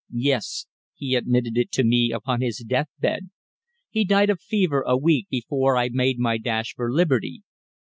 [0.13, 0.65] "Yes.
[0.95, 3.29] He admitted it to me upon his death bed.
[3.91, 7.43] He died of fever a week before I made my dash for liberty.